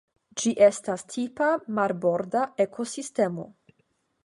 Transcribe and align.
Ĝi 0.43 0.53
estas 0.67 1.03
tipa 1.15 1.51
marborda 1.81 2.43
ekosistemo. 2.67 3.49